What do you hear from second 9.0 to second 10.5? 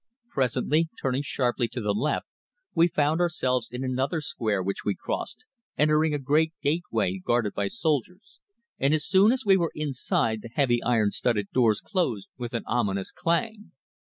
soon as we were inside the